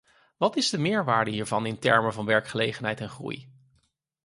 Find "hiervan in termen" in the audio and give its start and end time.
1.31-2.13